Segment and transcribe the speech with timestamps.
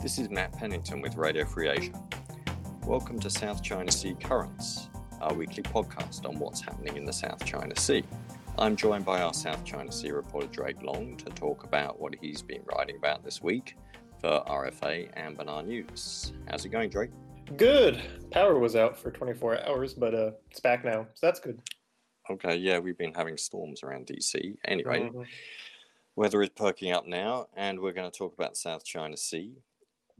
[0.00, 1.92] This is Matt Pennington with Radio Free Asia.
[2.86, 4.88] Welcome to South China Sea Currents,
[5.20, 8.04] our weekly podcast on what's happening in the South China Sea.
[8.56, 12.42] I'm joined by our South China Sea reporter Drake Long to talk about what he's
[12.42, 13.76] been writing about this week
[14.20, 16.32] for RFA and Benar News.
[16.48, 17.10] How's it going, Drake?
[17.56, 18.00] Good.
[18.30, 21.60] Power was out for 24 hours, but uh, it's back now, so that's good.
[22.30, 24.58] Okay, yeah, we've been having storms around DC.
[24.64, 25.22] Anyway, mm-hmm.
[26.14, 29.56] weather is perking up now, and we're going to talk about South China Sea.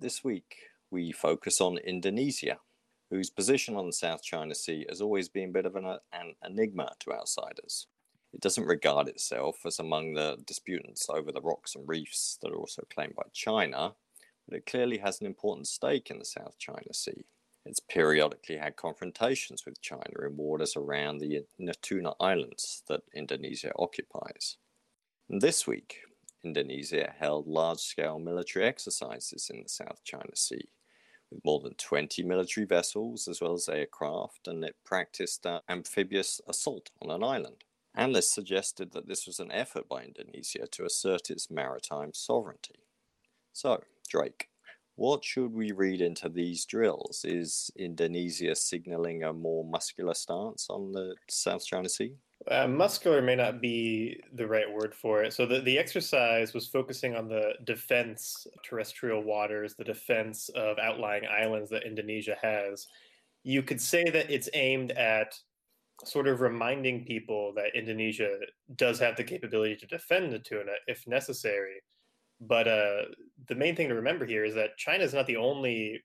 [0.01, 0.55] This week,
[0.93, 2.59] we focus on Indonesia,
[3.11, 6.35] whose position on the South China Sea has always been a bit of an, an
[6.47, 7.89] enigma to outsiders.
[8.33, 12.57] It doesn't regard itself as among the disputants over the rocks and reefs that are
[12.59, 13.95] also claimed by China,
[14.49, 17.25] but it clearly has an important stake in the South China Sea.
[17.67, 24.59] It's periodically had confrontations with China in waters around the Natuna Islands that Indonesia occupies.
[25.29, 25.97] And this week,
[26.45, 30.69] Indonesia held large scale military exercises in the South China Sea
[31.31, 36.41] with more than 20 military vessels as well as aircraft, and it practiced an amphibious
[36.49, 37.65] assault on an island.
[37.95, 42.85] Analysts suggested that this was an effort by Indonesia to assert its maritime sovereignty.
[43.53, 44.49] So, Drake,
[44.95, 47.25] what should we read into these drills?
[47.25, 52.15] Is Indonesia signaling a more muscular stance on the South China Sea?
[52.51, 55.33] Uh, muscular may not be the right word for it.
[55.35, 61.25] So the, the exercise was focusing on the defense terrestrial waters, the defense of outlying
[61.27, 62.87] islands that Indonesia has.
[63.45, 65.39] You could say that it's aimed at
[66.05, 68.39] sort of reminding people that Indonesia
[68.77, 71.83] does have the capability to defend Natuna if necessary.
[72.41, 73.03] But uh,
[73.49, 76.01] the main thing to remember here is that China is not the only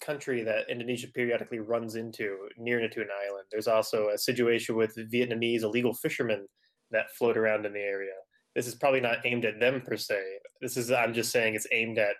[0.00, 3.46] country that Indonesia periodically runs into near Natuna Island.
[3.50, 6.46] There's also a situation with Vietnamese illegal fishermen
[6.90, 8.14] that float around in the area.
[8.54, 10.20] This is probably not aimed at them per se.
[10.60, 12.16] This is, I'm just saying, it's aimed at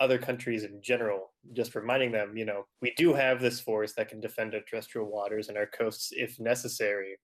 [0.00, 4.08] other countries in general, just reminding them, you know, we do have this force that
[4.08, 7.16] can defend our terrestrial waters and our coasts if necessary.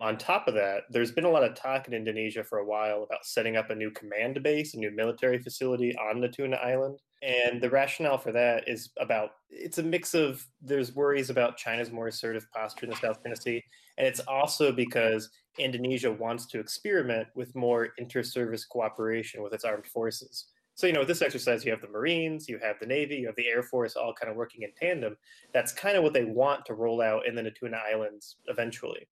[0.00, 3.02] On top of that, there's been a lot of talk in Indonesia for a while
[3.02, 6.98] about setting up a new command base, a new military facility on Natuna Island.
[7.22, 11.90] And the rationale for that is about it's a mix of there's worries about China's
[11.90, 13.62] more assertive posture in the South China Sea,
[13.98, 19.86] and it's also because Indonesia wants to experiment with more inter-service cooperation with its armed
[19.86, 20.46] forces.
[20.76, 23.26] So, you know, with this exercise, you have the Marines, you have the Navy, you
[23.26, 25.14] have the Air Force all kind of working in tandem.
[25.52, 29.06] That's kind of what they want to roll out in the Natuna Islands eventually.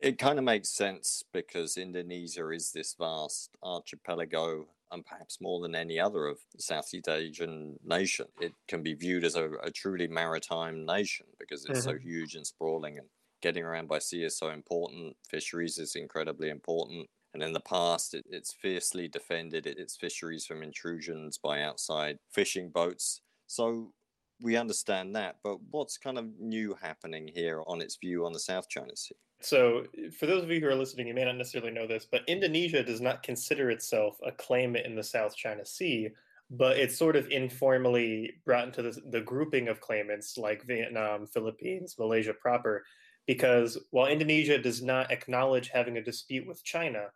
[0.00, 5.74] It kind of makes sense because Indonesia is this vast archipelago, and perhaps more than
[5.74, 8.26] any other of Southeast Asian nation.
[8.40, 11.90] It can be viewed as a, a truly maritime nation because it's mm-hmm.
[11.90, 13.08] so huge and sprawling, and
[13.40, 15.16] getting around by sea is so important.
[15.28, 17.08] Fisheries is incredibly important.
[17.34, 22.68] And in the past, it, it's fiercely defended its fisheries from intrusions by outside fishing
[22.68, 23.22] boats.
[23.46, 23.92] So
[24.40, 25.36] we understand that.
[25.42, 29.16] But what's kind of new happening here on its view on the South China Sea?
[29.42, 29.84] So,
[30.16, 32.82] for those of you who are listening, you may not necessarily know this, but Indonesia
[32.82, 36.10] does not consider itself a claimant in the South China Sea,
[36.50, 41.96] but it's sort of informally brought into the, the grouping of claimants like Vietnam, Philippines,
[41.98, 42.84] Malaysia proper,
[43.26, 47.06] because while Indonesia does not acknowledge having a dispute with China,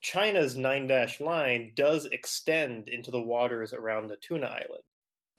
[0.00, 4.84] China's nine dash line does extend into the waters around the Natuna Island.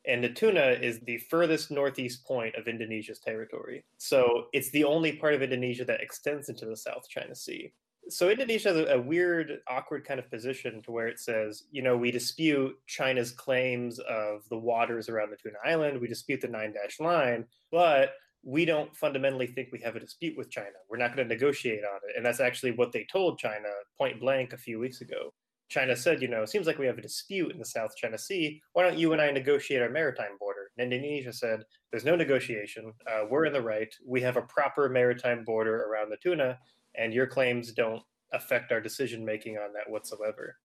[0.08, 3.84] And Natuna is the furthest northeast point of Indonesia's territory.
[3.98, 7.74] So it's the only part of Indonesia that extends into the South China Sea.
[8.08, 11.82] So Indonesia has a, a weird, awkward kind of position to where it says, you
[11.82, 16.72] know, we dispute China's claims of the waters around Natuna Island, we dispute the nine
[16.72, 20.76] dash line, but we don't fundamentally think we have a dispute with China.
[20.88, 22.16] We're not going to negotiate on it.
[22.16, 25.34] And that's actually what they told China point blank a few weeks ago.
[25.70, 28.18] China said, you know, it seems like we have a dispute in the South China
[28.18, 28.62] Sea.
[28.74, 30.72] Why don't you and I negotiate our maritime border?
[30.78, 32.94] And Indonesia said, there's no negotiation.
[33.08, 33.94] Uh, we're in the right.
[34.06, 36.58] We have a proper maritime border around Natuna,
[36.96, 40.58] and your claims don't affect our decision making on that whatsoever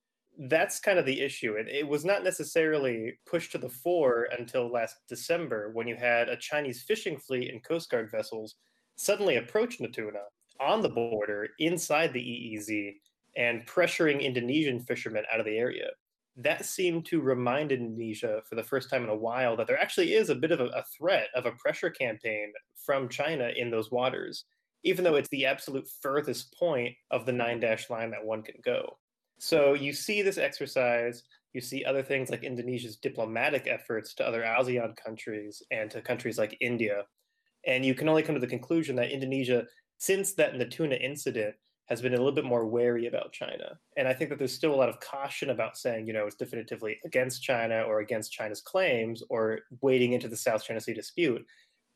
[0.48, 1.54] that's kind of the issue.
[1.54, 6.28] It, it was not necessarily pushed to the fore until last December when you had
[6.28, 8.56] a Chinese fishing fleet and Coast Guard vessels
[8.96, 10.22] suddenly approach Natuna
[10.60, 12.94] on the border inside the EEZ
[13.36, 15.88] and pressuring Indonesian fishermen out of the area.
[16.36, 20.14] That seemed to remind Indonesia for the first time in a while that there actually
[20.14, 23.90] is a bit of a, a threat of a pressure campaign from China in those
[23.90, 24.44] waters,
[24.84, 28.56] even though it's the absolute furthest point of the nine dash line that one can
[28.64, 28.96] go.
[29.38, 31.22] So you see this exercise,
[31.52, 36.38] you see other things like Indonesia's diplomatic efforts to other ASEAN countries and to countries
[36.38, 37.04] like India.
[37.66, 39.66] And you can only come to the conclusion that Indonesia,
[39.98, 41.54] since that Natuna incident,
[41.90, 43.76] has been a little bit more wary about China.
[43.96, 46.36] And I think that there's still a lot of caution about saying, you know, it's
[46.36, 51.44] definitively against China or against China's claims or wading into the South China Sea dispute.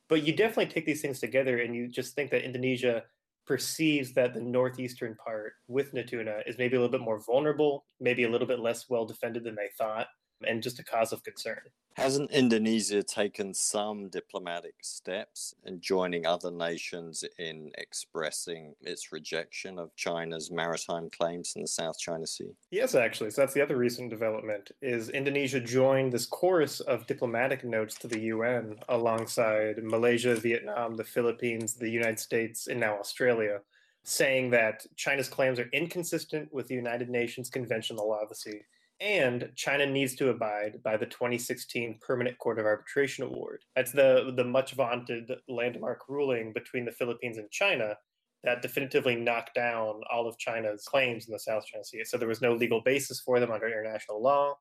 [0.08, 3.04] But you definitely take these things together and you just think that Indonesia
[3.46, 8.24] perceives that the northeastern part with Natuna is maybe a little bit more vulnerable, maybe
[8.24, 10.08] a little bit less well defended than they thought
[10.46, 11.60] and just a cause of concern.
[11.96, 19.94] Hasn't Indonesia taken some diplomatic steps in joining other nations in expressing its rejection of
[19.94, 22.50] China's maritime claims in the South China Sea?
[22.72, 23.30] Yes, actually.
[23.30, 28.08] So that's the other recent development is Indonesia joined this chorus of diplomatic notes to
[28.08, 33.60] the UN alongside Malaysia, Vietnam, the Philippines, the United States, and now Australia
[34.02, 38.28] saying that China's claims are inconsistent with the United Nations Convention on the Law of
[38.28, 38.62] the Sea
[39.00, 43.64] and China needs to abide by the 2016 Permanent Court of Arbitration Award.
[43.74, 47.96] That's the the much vaunted landmark ruling between the Philippines and China
[48.44, 52.04] that definitively knocked down all of China's claims in the South China Sea.
[52.04, 54.54] So there was no legal basis for them under international law.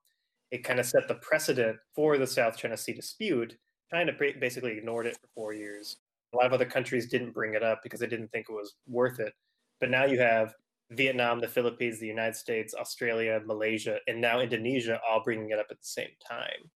[0.52, 3.58] It kind of set the precedent for the South China Sea dispute.
[3.94, 5.98] China basically ignored it for four years.
[6.34, 8.74] A lot of other countries didn't bring it up because they didn't think it was
[8.88, 9.34] worth it.
[9.80, 10.54] But now you have
[10.96, 15.68] Vietnam, the Philippines, the United States, Australia, Malaysia, and now Indonesia all bringing it up
[15.70, 16.70] at the same time.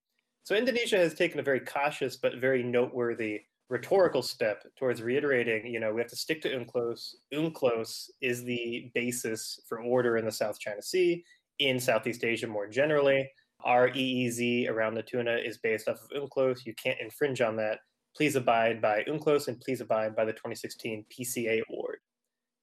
[0.44, 5.80] So Indonesia has taken a very cautious but very noteworthy rhetorical step towards reiterating, you
[5.80, 7.16] know, we have to stick to UNCLOS.
[7.34, 11.24] UNCLOS is the basis for order in the South China Sea,
[11.60, 13.30] in Southeast Asia more generally.
[13.64, 16.66] Our EEZ around Natuna is based off of UNCLOS.
[16.66, 17.80] You can't infringe on that.
[18.16, 21.87] Please abide by UNCLOS and please abide by the 2016 PCA award.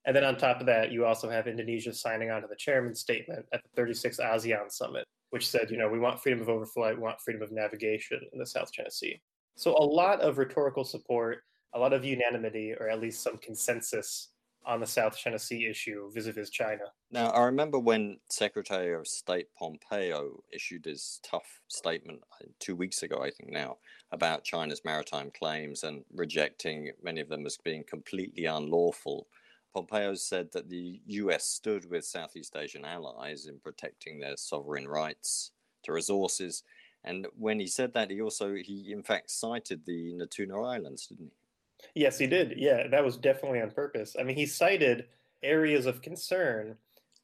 [0.06, 3.00] And then on top of that, you also have Indonesia signing on to the chairman's
[3.00, 6.96] statement at the 36th ASEAN summit, which said, you know, we want freedom of overflight,
[6.96, 9.20] we want freedom of navigation in the South China Sea.
[9.56, 11.38] So a lot of rhetorical support,
[11.74, 14.28] a lot of unanimity, or at least some consensus
[14.66, 16.84] on the South China Sea issue vis-a-vis China.
[17.10, 23.02] Now, I remember when Secretary of State Pompeo issued his tough statement uh, two weeks
[23.02, 23.76] ago, I think now,
[24.12, 29.26] about China's maritime claims and rejecting many of them as being completely unlawful.
[29.74, 35.50] Pompeo said that the US stood with Southeast Asian allies in protecting their sovereign rights
[35.82, 36.62] to resources.
[37.02, 41.26] And when he said that, he also, he in fact cited the Natuna Islands, didn't
[41.26, 42.02] he?
[42.02, 42.54] Yes, he did.
[42.56, 44.16] Yeah, that was definitely on purpose.
[44.18, 45.06] I mean, he cited
[45.42, 46.76] areas of concern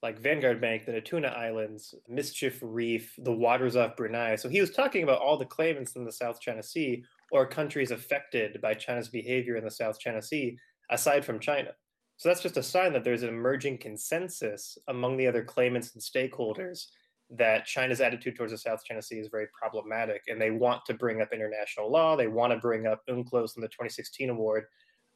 [0.02, 4.37] like Vanguard Bank, the Natuna Islands, Mischief Reef, the waters off Brunei.
[4.37, 7.91] So he was talking about all the claimants in the South China Sea or countries
[7.91, 10.58] affected by China's behavior in the South China Sea,
[10.91, 11.73] aside from China.
[12.20, 16.02] So that's just a sign that there's an emerging consensus among the other claimants and
[16.02, 16.88] stakeholders
[17.31, 20.93] that China's attitude towards the South China Sea is very problematic, and they want to
[20.93, 22.17] bring up international law.
[22.17, 24.64] They want to bring up UNCLOS and the 2016 award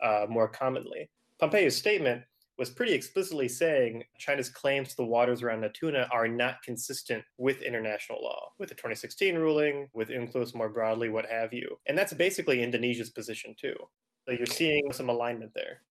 [0.02, 1.10] uh, more commonly.
[1.38, 2.22] Pompeo's statement
[2.56, 7.60] was pretty explicitly saying China's claims to the waters around Natuna are not consistent with
[7.60, 11.78] international law, with the 2016 ruling, with UNCLOS more broadly, what have you.
[11.84, 13.76] And that's basically Indonesia's position too.
[14.24, 15.82] So you're seeing some alignment there.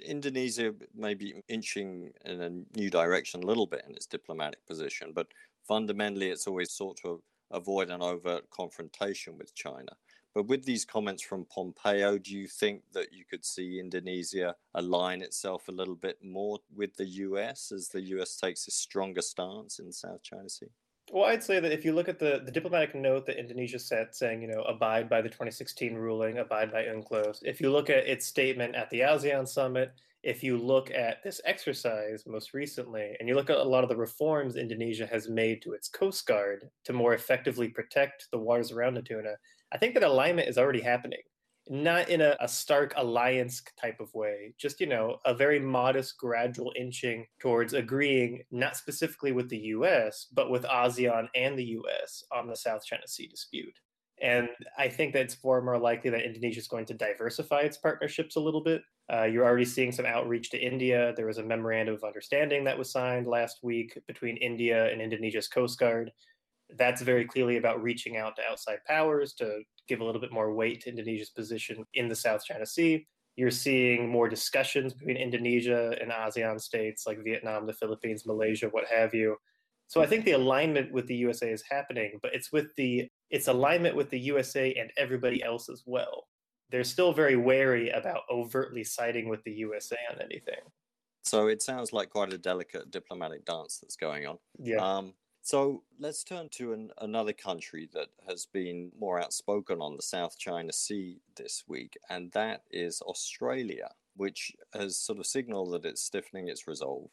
[0.00, 5.12] Indonesia may be inching in a new direction a little bit in its diplomatic position,
[5.14, 5.28] but
[5.66, 9.92] fundamentally it's always sought to avoid an overt confrontation with China.
[10.34, 15.20] But with these comments from Pompeo, do you think that you could see Indonesia align
[15.20, 19.78] itself a little bit more with the US as the US takes a stronger stance
[19.78, 20.70] in the South China Sea?
[21.12, 24.14] Well, I'd say that if you look at the, the diplomatic note that Indonesia sent
[24.14, 28.06] saying, you know, abide by the 2016 ruling, abide by UNCLOS, if you look at
[28.06, 29.92] its statement at the ASEAN summit,
[30.22, 33.90] if you look at this exercise most recently, and you look at a lot of
[33.90, 38.72] the reforms Indonesia has made to its Coast Guard to more effectively protect the waters
[38.72, 39.34] around Natuna,
[39.70, 41.20] I think that alignment is already happening
[41.68, 46.18] not in a, a, stark alliance type of way, just, you know, a very modest,
[46.18, 52.24] gradual inching towards agreeing, not specifically with the US, but with ASEAN and the US
[52.32, 53.78] on the South China Sea dispute.
[54.20, 57.76] And I think that it's far more likely that Indonesia is going to diversify its
[57.76, 58.82] partnerships a little bit.
[59.12, 61.12] Uh, you're already seeing some outreach to India.
[61.16, 65.48] There was a memorandum of understanding that was signed last week between India and Indonesia's
[65.48, 66.12] Coast Guard
[66.78, 70.54] that's very clearly about reaching out to outside powers to give a little bit more
[70.54, 73.06] weight to Indonesia's position in the South China Sea.
[73.36, 78.84] You're seeing more discussions between Indonesia and ASEAN states like Vietnam, the Philippines, Malaysia, what
[78.86, 79.36] have you.
[79.86, 83.48] So I think the alignment with the USA is happening, but it's with the it's
[83.48, 86.28] alignment with the USA and everybody else as well.
[86.70, 90.60] They're still very wary about overtly siding with the USA on anything.
[91.24, 94.38] So it sounds like quite a delicate diplomatic dance that's going on.
[94.58, 94.78] Yeah.
[94.78, 95.12] Um,
[95.42, 100.38] so let's turn to an, another country that has been more outspoken on the South
[100.38, 103.90] China Sea this week, and that is Australia.
[104.16, 107.10] which has sort of signaled that it's stiffening its resolve.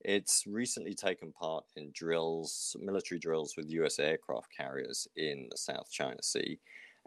[0.00, 5.90] It's recently taken part in drills, military drills with US aircraft carriers in the South
[5.90, 6.58] China Sea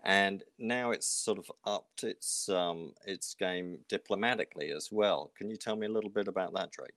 [0.03, 5.31] and now it's sort of upped its um, its game diplomatically as well.
[5.37, 6.93] Can you tell me a little bit about that, Drake?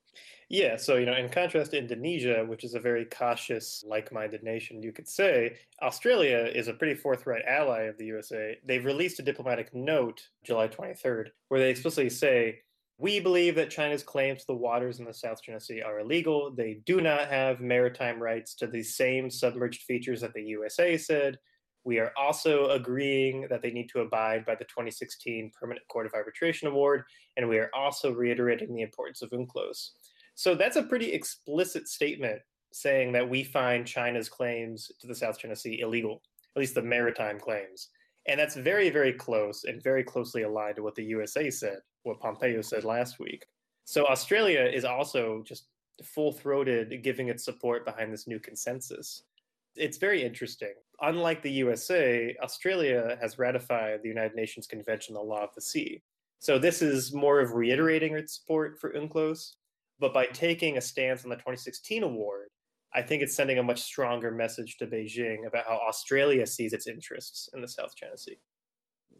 [0.49, 4.83] Yeah, so you know, in contrast to Indonesia, which is a very cautious, like-minded nation,
[4.83, 8.59] you could say Australia is a pretty forthright ally of the USA.
[8.65, 12.61] They've released a diplomatic note July 23rd where they explicitly say.
[12.99, 16.53] We believe that China's claims to the waters in the South China Sea are illegal.
[16.55, 21.39] They do not have maritime rights to the same submerged features that the USA said
[21.85, 26.15] we are also agreeing that they need to abide by the 2016 Permanent Court of
[26.15, 27.05] Arbitration Award,
[27.37, 29.91] and we are also reiterating the importance of UNCLOS.
[30.35, 32.41] So that's a pretty explicit statement
[32.73, 36.23] saying that we find China's claims to the South China Sea illegal,
[36.57, 37.91] at least the maritime claims.
[38.27, 42.21] And that's very, very close and very closely aligned to what the USA said, what
[42.21, 43.45] Pompeo said last week.
[43.85, 45.67] So Australia is also just
[46.05, 49.25] full throated giving its support behind this new consensus.
[49.77, 55.35] It's very interesting unlike the USA, Australia has ratified the United Nations Convention on the
[55.35, 56.01] Law of the Sea.
[56.39, 59.57] So this is more of reiterating its support for UNCLOS,
[60.01, 62.49] but by taking a stance on the 2016 award,
[62.95, 66.87] I think it's sending a much stronger message to Beijing about how Australia sees its
[66.87, 68.39] interests in the South China Sea.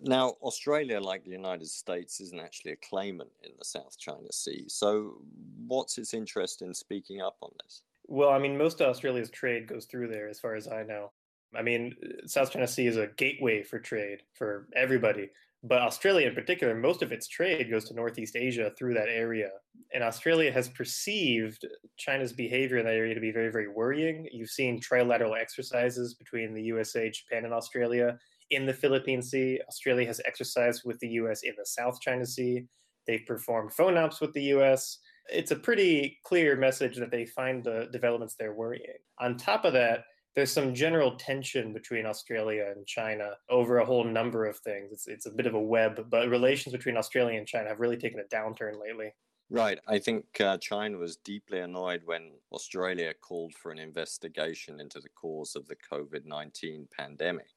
[0.01, 4.65] Now, Australia, like the United States, isn't actually a claimant in the South China Sea.
[4.69, 5.23] So,
[5.67, 7.83] what's its interest in speaking up on this?
[8.07, 11.13] Well, I mean, most of Australia's trade goes through there, as far as I know.
[11.55, 15.31] I mean, uh, South China Sea is a gateway for trade for everybody.
[15.65, 19.51] But Australia, in particular, most of its trade goes to Northeast Asia through that area.
[19.95, 21.65] And Australia has perceived
[21.97, 24.29] China's behavior in that area to be very, very worrying.
[24.33, 28.19] You've seen trilateral exercises between the USA, Japan, and Australia
[28.51, 29.61] in the Philippine Sea.
[29.69, 32.67] Australia has exercised with the US in the South China Sea.
[33.07, 34.99] They've performed FONOPs with the US.
[35.33, 38.99] It's a pretty clear message that they find the developments there worrying.
[39.21, 44.05] On top of that, there's some general tension between Australia and China over a whole
[44.05, 44.91] number of things.
[44.93, 47.99] It's it's a bit of a web, but relations between Australia and China have really
[47.99, 49.13] taken a downturn lately.
[49.51, 49.79] Right.
[49.87, 55.11] I think uh, China was deeply annoyed when Australia called for an investigation into the
[55.11, 57.52] cause of the COVID 19 pandemic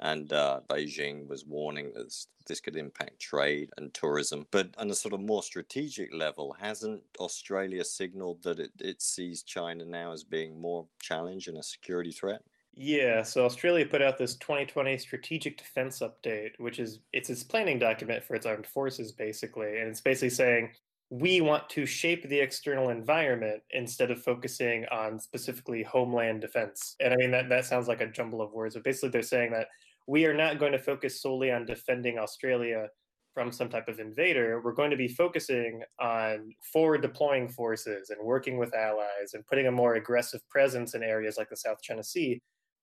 [0.00, 2.14] and uh, Beijing was warning that
[2.46, 4.46] this, could impact trade and tourism.
[4.50, 9.44] But on a sort of more strategic level, hasn't Australia signaled that it, it sees
[9.44, 12.42] China now as being more challenge and a security threat?
[12.74, 17.78] Yeah, so Australia put out this 2020 strategic defense update, which is it's its planning
[17.78, 20.70] document for its armed forces basically, and it's basically saying
[21.10, 26.94] we want to shape the external environment instead of focusing on specifically homeland defense.
[27.00, 29.50] And I mean that that sounds like a jumble of words, but basically they're saying
[29.52, 29.66] that
[30.06, 32.88] we are not going to focus solely on defending Australia
[33.34, 34.60] from some type of invader.
[34.62, 39.66] We're going to be focusing on forward deploying forces and working with allies and putting
[39.66, 42.40] a more aggressive presence in areas like the South China Sea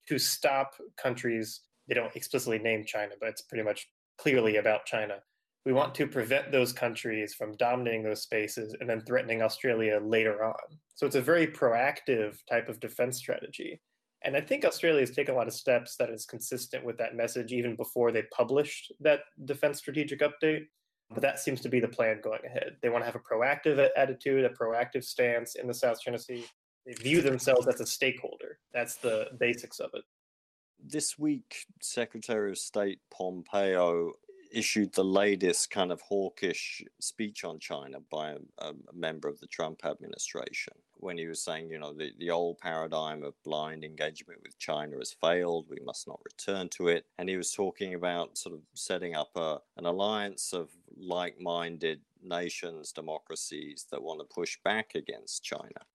[0.08, 0.72] to stop
[1.02, 1.62] countries.
[1.88, 5.18] They don't explicitly name China, but it's pretty much clearly about China.
[5.66, 10.46] We want to prevent those countries from dominating those spaces and then threatening Australia later
[10.46, 10.80] on.
[10.96, 13.82] So it's a very proactive type of defense strategy.
[14.27, 17.15] And I think Australia has taken a lot of steps that is consistent with that
[17.15, 20.65] message even before they published that defense strategic update.
[21.10, 22.75] But that seems to be the plan going ahead.
[22.81, 26.46] They want to have a proactive attitude, a proactive stance in the South China Sea.
[26.86, 28.60] They view themselves as a stakeholder.
[28.74, 30.03] That's the basics of it.
[30.77, 34.12] This week, Secretary of State Pompeo
[34.51, 39.48] issued the latest kind of hawkish speech on China by a, a, member of the
[39.48, 44.39] Trump administration when he was saying, you know, the, the old paradigm of blind engagement
[44.44, 45.68] with China has failed.
[45.70, 47.06] We must not return to it.
[47.18, 52.01] And he was talking about sort of setting up a, an alliance of like minded
[52.24, 55.86] nations, democracies that want to push back against China.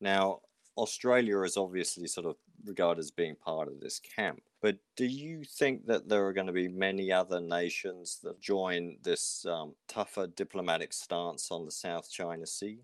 [0.00, 0.40] Now,
[0.76, 4.42] Australia is obviously sort of regarded as being part of this camp.
[4.60, 8.96] But do you think that there are going to be many other nations that join
[9.02, 12.80] this um, tougher diplomatic stance on the South China Sea?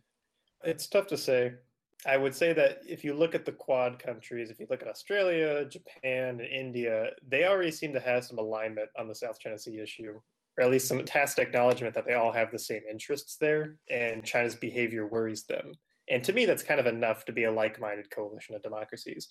[0.63, 1.55] It's tough to say.
[2.07, 4.89] I would say that if you look at the Quad countries, if you look at
[4.89, 9.59] Australia, Japan, and India, they already seem to have some alignment on the South China
[9.59, 10.21] Sea issue,
[10.57, 14.25] or at least some tacit acknowledgement that they all have the same interests there, and
[14.25, 15.73] China's behavior worries them.
[16.11, 19.29] And to me, that's kind of enough to be a like minded coalition of democracies.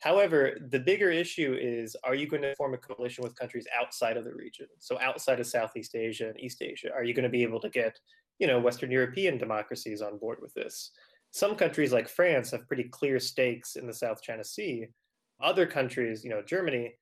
[0.00, 4.16] However, the bigger issue is are you going to form a coalition with countries outside
[4.16, 4.66] of the region?
[4.78, 7.70] So outside of Southeast Asia and East Asia, are you going to be able to
[7.70, 7.98] get,
[8.38, 10.90] you know, Western European democracies on board with this?
[11.32, 14.86] Some countries like France have pretty clear stakes in the South China Sea.
[15.40, 16.94] Other countries, you know, Germany,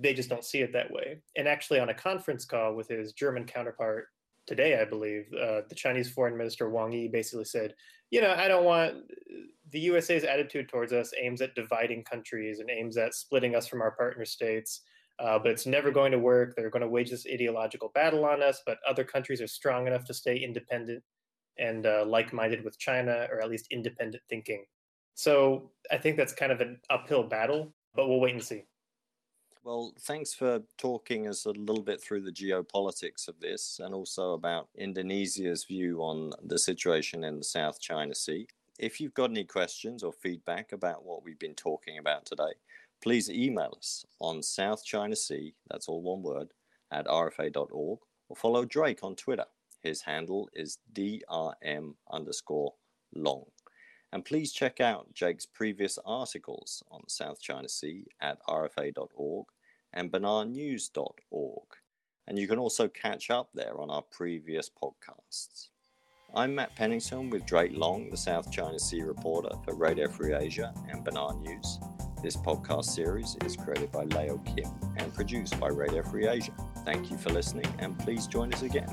[0.00, 1.20] they just don't see it that way.
[1.36, 4.06] And actually on a conference call with his German counterpart
[4.46, 7.74] today, I believe, uh, the Chinese Foreign Minister Wang Yi basically said,
[8.14, 8.94] you know, I don't want
[9.72, 13.82] the USA's attitude towards us aims at dividing countries and aims at splitting us from
[13.82, 14.82] our partner states.
[15.18, 16.54] Uh, but it's never going to work.
[16.54, 20.04] They're going to wage this ideological battle on us, but other countries are strong enough
[20.04, 21.02] to stay independent
[21.58, 24.64] and uh, like minded with China, or at least independent thinking.
[25.14, 28.62] So I think that's kind of an uphill battle, but we'll wait and see.
[29.64, 34.34] Well, thanks for talking us a little bit through the geopolitics of this and also
[34.34, 38.46] about Indonesia's view on the situation in the South China Sea.
[38.78, 42.52] If you've got any questions or feedback about what we've been talking about today,
[43.02, 46.48] please email us on South China Sea, that's all one word,
[46.92, 49.46] at rfa.org, or follow Drake on Twitter.
[49.82, 52.74] His handle is DRM underscore
[53.14, 53.44] long.
[54.12, 59.46] And please check out Jake's previous articles on the South China Sea at rfa.org
[59.94, 61.66] and benarnews.org.
[62.26, 65.68] And you can also catch up there on our previous podcasts.
[66.34, 70.74] I'm Matt Pennington with Drake Long, the South China Sea reporter for Radio Free Asia
[70.90, 71.78] and Benar News.
[72.22, 76.52] This podcast series is created by Leo Kim and produced by Radio Free Asia.
[76.84, 78.88] Thank you for listening and please join us again.